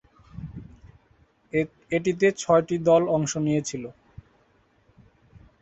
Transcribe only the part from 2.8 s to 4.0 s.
দল অংশ নিয়েছিল।